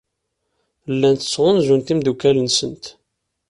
Llant 0.93 1.23
ttɣanzunt 1.29 1.91
imeddukal-nsent. 1.93 2.85